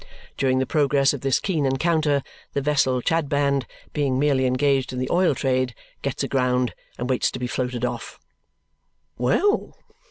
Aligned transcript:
During 0.35 0.57
the 0.57 0.65
progress 0.65 1.13
of 1.13 1.21
this 1.21 1.39
keen 1.39 1.63
encounter, 1.63 2.23
the 2.53 2.61
vessel 2.63 3.01
Chadband, 3.01 3.67
being 3.93 4.17
merely 4.17 4.47
engaged 4.47 4.91
in 4.91 4.97
the 4.97 5.11
oil 5.11 5.35
trade, 5.35 5.75
gets 6.01 6.23
aground 6.23 6.73
and 6.97 7.07
waits 7.07 7.29
to 7.29 7.37
be 7.37 7.45
floated 7.45 7.85
off. 7.85 8.19
"Well!" 9.19 9.75